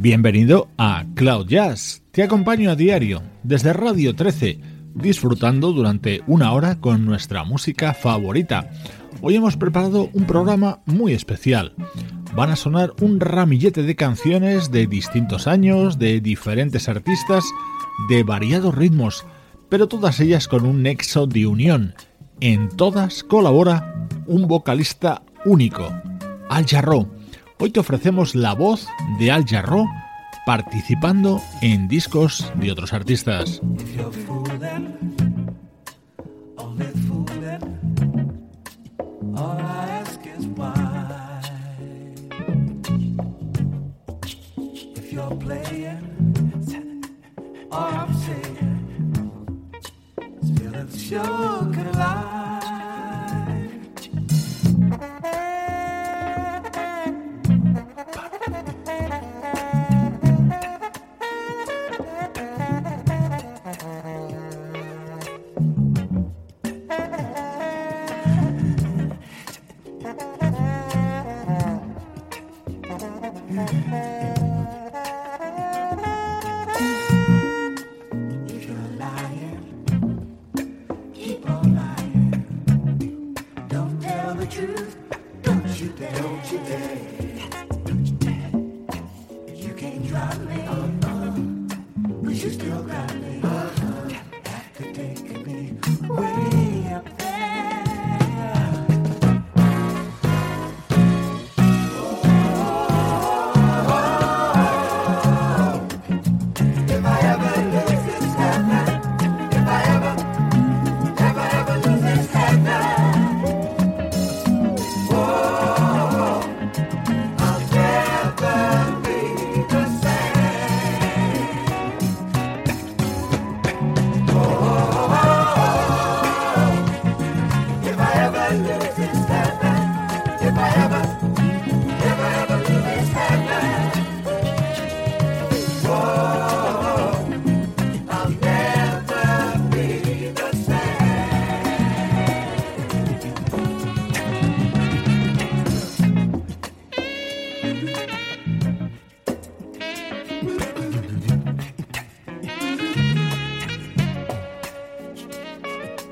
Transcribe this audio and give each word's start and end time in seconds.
Bienvenido 0.00 0.70
a 0.78 1.04
Cloud 1.14 1.46
Jazz. 1.46 2.02
Te 2.10 2.22
acompaño 2.22 2.70
a 2.70 2.74
diario 2.74 3.22
desde 3.42 3.74
Radio 3.74 4.16
13, 4.16 4.58
disfrutando 4.94 5.72
durante 5.72 6.22
una 6.26 6.54
hora 6.54 6.80
con 6.80 7.04
nuestra 7.04 7.44
música 7.44 7.92
favorita. 7.92 8.70
Hoy 9.20 9.36
hemos 9.36 9.58
preparado 9.58 10.08
un 10.14 10.24
programa 10.24 10.80
muy 10.86 11.12
especial. 11.12 11.74
Van 12.34 12.48
a 12.48 12.56
sonar 12.56 12.94
un 13.02 13.20
ramillete 13.20 13.82
de 13.82 13.94
canciones 13.94 14.70
de 14.70 14.86
distintos 14.86 15.46
años, 15.46 15.98
de 15.98 16.22
diferentes 16.22 16.88
artistas, 16.88 17.44
de 18.08 18.22
variados 18.22 18.74
ritmos, 18.74 19.26
pero 19.68 19.86
todas 19.86 20.18
ellas 20.20 20.48
con 20.48 20.64
un 20.64 20.82
nexo 20.82 21.26
de 21.26 21.46
unión. 21.46 21.94
En 22.40 22.70
todas 22.70 23.22
colabora 23.22 24.08
un 24.26 24.48
vocalista 24.48 25.24
único, 25.44 25.92
Al 26.48 26.64
Jarreau 26.64 27.19
Hoy 27.62 27.70
te 27.70 27.80
ofrecemos 27.80 28.34
la 28.34 28.54
voz 28.54 28.86
de 29.18 29.30
Al 29.30 29.44
Jarro 29.44 29.84
participando 30.46 31.42
en 31.60 31.88
discos 31.88 32.50
de 32.56 32.72
otros 32.72 32.94
artistas. 32.94 33.60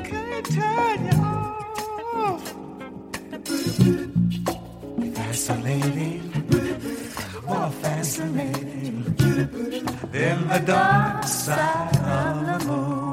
can't 0.00 0.46
turn 0.46 0.98
you 1.06 1.18
off. 2.26 2.44
Fascinating, 5.14 6.22
more 7.46 7.70
fascinating 7.82 9.04
than 10.12 10.48
the 10.48 10.58
dark 10.66 11.24
side 11.24 11.96
of 12.18 12.34
the 12.46 12.58
moon. 12.68 13.10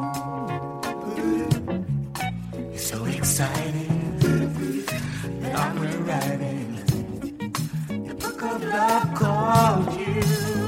So 2.75 3.05
exciting 3.05 4.17
that 5.41 5.53
I'm 5.59 5.79
rewriting 5.79 6.69
the 8.07 8.13
book 8.15 8.41
of 8.43 8.63
love 8.63 9.13
called 9.15 9.99
you. 9.99 10.66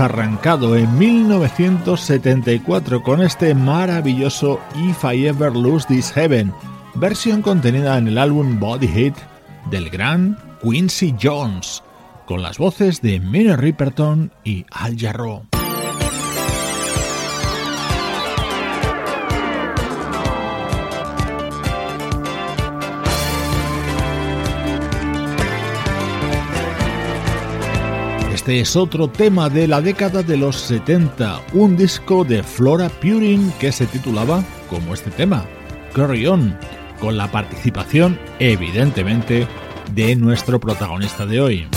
Arrancado 0.00 0.76
en 0.76 0.98
1974 0.98 3.02
con 3.02 3.22
este 3.22 3.54
maravilloso 3.54 4.60
If 4.76 5.04
I 5.04 5.26
Ever 5.26 5.54
Lose 5.54 5.86
This 5.88 6.10
Heaven, 6.12 6.52
versión 6.94 7.42
contenida 7.42 7.98
en 7.98 8.08
el 8.08 8.18
álbum 8.18 8.58
Body 8.58 8.88
Hit 8.88 9.14
del 9.70 9.90
gran 9.90 10.38
Quincy 10.62 11.14
Jones, 11.20 11.82
con 12.26 12.42
las 12.42 12.58
voces 12.58 13.02
de 13.02 13.20
Minnie 13.20 13.56
Riperton 13.56 14.32
y 14.44 14.64
Al 14.70 14.98
Jarreau. 14.98 15.57
Este 28.48 28.60
es 28.60 28.76
otro 28.76 29.08
tema 29.08 29.50
de 29.50 29.68
la 29.68 29.82
década 29.82 30.22
de 30.22 30.38
los 30.38 30.56
70, 30.56 31.42
un 31.52 31.76
disco 31.76 32.24
de 32.24 32.42
Flora 32.42 32.88
Purin 32.88 33.52
que 33.60 33.70
se 33.70 33.84
titulaba 33.86 34.42
como 34.70 34.94
este 34.94 35.10
tema, 35.10 35.44
Carry 35.92 36.26
On, 36.26 36.58
con 36.98 37.18
la 37.18 37.30
participación, 37.30 38.18
evidentemente, 38.38 39.46
de 39.92 40.16
nuestro 40.16 40.58
protagonista 40.58 41.26
de 41.26 41.42
hoy. 41.42 41.68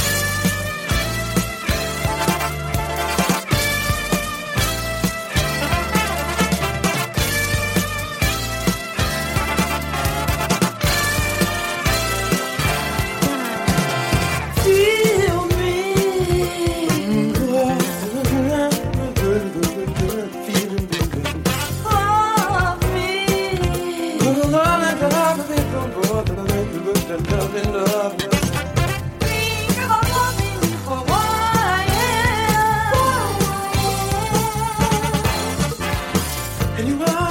and 36.81 36.89
you 36.89 37.06
are. 37.06 37.31